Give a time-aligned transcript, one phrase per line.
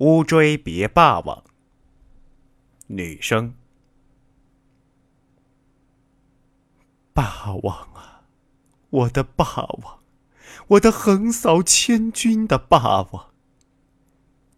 [0.00, 1.44] 乌骓别霸王。
[2.86, 3.54] 女生。
[7.12, 8.22] 霸王啊，
[8.88, 9.44] 我的霸
[9.82, 9.98] 王，
[10.68, 13.26] 我的横扫千军的霸王。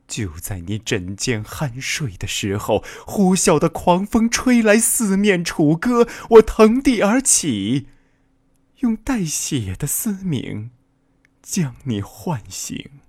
[0.07, 7.89] 就在你枕间酣睡的时候，呼啸的狂风吹来，四面楚歌，我腾地而起，
[8.79, 10.71] 用带血的嘶鸣，
[11.43, 13.01] 将你唤醒。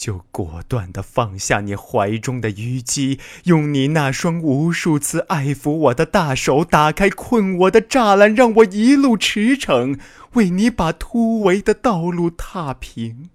[0.00, 10.00] 就果断的放下你怀中的虞姬，用你那双无数次爱抚我的大手，打开困我的栅栏，让我一路驰骋，
[10.32, 13.28] 为你把突围的道路踏平。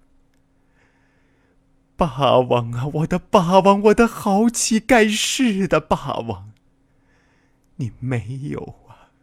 [1.96, 6.50] 霸王啊，我的霸王，我的豪气盖世的霸王，
[7.76, 9.14] 你没有啊，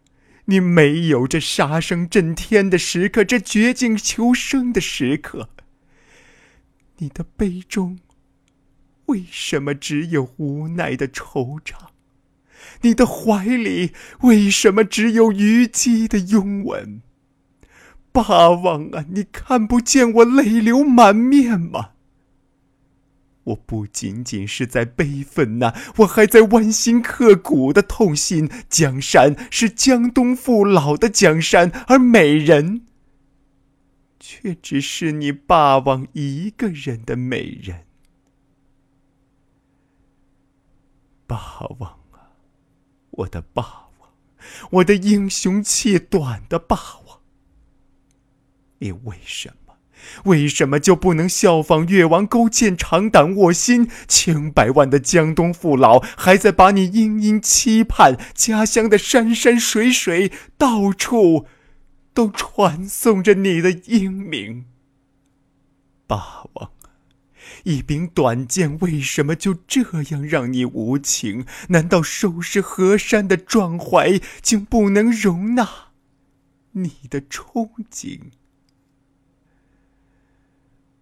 [0.46, 5.50] 你没有这杀声震天的时刻，这绝境求生的时刻。
[6.98, 8.00] 你的杯中，
[9.08, 11.76] 为什么只有无奈的惆怅？
[12.82, 13.92] 你的怀里，
[14.22, 17.02] 为什么只有虞姬的拥吻？
[18.12, 21.90] 霸王啊，你看不见我泪流满面吗？
[23.46, 28.50] 我不仅仅是在悲愤呐，我还在剜心刻骨的痛心。
[28.70, 32.84] 江山是江东父老的江山，而美人。
[34.26, 37.84] 却只是你霸王一个人的美人，
[41.28, 42.32] 霸王啊，
[43.12, 44.10] 我的霸王，
[44.72, 47.20] 我的英雄气短的霸王，
[48.78, 49.76] 你为什么，
[50.24, 53.92] 为什么就不能效仿越王勾践长胆卧薪？
[54.08, 61.46] 千百万的江东父老还在把你殷殷期盼，家乡的山山水水，到处。
[62.14, 64.66] 都传颂着你的英名，
[66.06, 66.72] 霸王
[67.64, 71.46] 一柄短剑为什么就这样让你无情？
[71.70, 75.92] 难道收拾河山的壮怀竟不能容纳
[76.72, 78.20] 你的憧憬？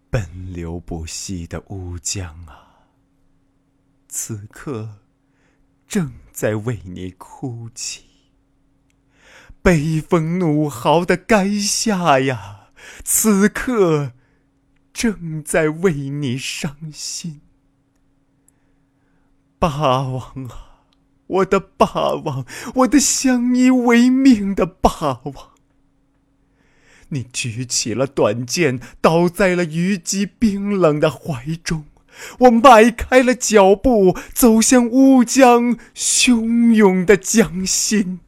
[0.09, 2.87] 奔流不息的乌江啊，
[4.07, 4.99] 此刻
[5.87, 8.10] 正在为你哭泣。
[9.63, 12.69] 悲风怒号的垓下呀，
[13.03, 14.13] 此刻
[14.91, 17.41] 正在为你伤心。
[19.59, 20.85] 霸王啊，
[21.27, 22.45] 我的霸王，
[22.75, 25.51] 我的相依为命的霸王，
[27.09, 31.85] 你举起了短剑，倒在了虞姬冰冷的怀中。
[32.39, 38.21] 我迈开了脚步，走向乌江汹涌的江心。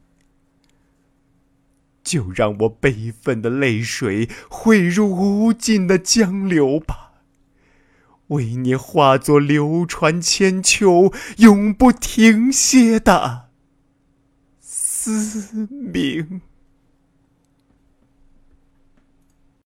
[2.14, 7.14] 就让我悲愤的泪水汇入无尽的江流吧，
[8.28, 13.46] 为你化作流传千秋、永不停歇的
[14.60, 16.42] 嘶鸣。